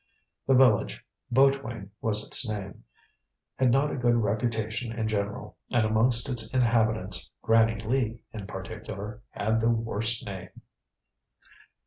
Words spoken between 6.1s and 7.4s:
its inhabitants